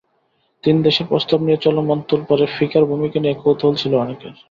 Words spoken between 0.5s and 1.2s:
তিন দেশের